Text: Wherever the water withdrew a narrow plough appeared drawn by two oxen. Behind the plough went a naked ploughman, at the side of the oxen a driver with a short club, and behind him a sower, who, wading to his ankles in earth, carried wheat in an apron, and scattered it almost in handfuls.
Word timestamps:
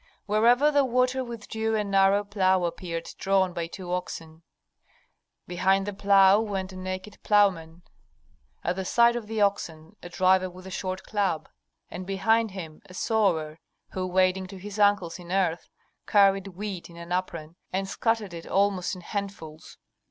Wherever 0.25 0.71
the 0.71 0.83
water 0.83 1.23
withdrew 1.23 1.75
a 1.75 1.83
narrow 1.83 2.23
plough 2.23 2.63
appeared 2.63 3.07
drawn 3.19 3.53
by 3.53 3.67
two 3.67 3.93
oxen. 3.93 4.41
Behind 5.45 5.85
the 5.85 5.93
plough 5.93 6.39
went 6.39 6.73
a 6.73 6.75
naked 6.75 7.19
ploughman, 7.21 7.83
at 8.63 8.77
the 8.77 8.83
side 8.83 9.15
of 9.15 9.27
the 9.27 9.41
oxen 9.41 9.95
a 10.01 10.09
driver 10.09 10.49
with 10.49 10.65
a 10.65 10.71
short 10.71 11.03
club, 11.03 11.47
and 11.91 12.07
behind 12.07 12.49
him 12.49 12.81
a 12.87 12.95
sower, 12.95 13.59
who, 13.91 14.07
wading 14.07 14.47
to 14.47 14.57
his 14.57 14.79
ankles 14.79 15.19
in 15.19 15.31
earth, 15.31 15.69
carried 16.07 16.47
wheat 16.47 16.89
in 16.89 16.97
an 16.97 17.11
apron, 17.11 17.55
and 17.71 17.87
scattered 17.87 18.33
it 18.33 18.47
almost 18.47 18.95
in 18.95 19.01
handfuls. 19.01 19.77